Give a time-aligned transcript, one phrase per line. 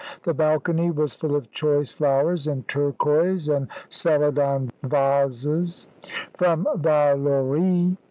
[0.23, 5.89] The balcony was full of choice flowers in turquoise and celadon vases
[6.33, 7.95] from Vallauris.